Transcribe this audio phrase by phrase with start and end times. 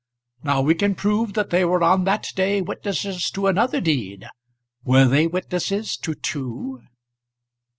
[0.41, 4.27] Now we can prove that they were on that day witnesses to another deed.
[4.83, 6.81] Were they witnesses to two?"